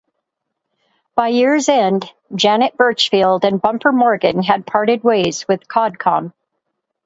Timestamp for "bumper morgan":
3.61-4.41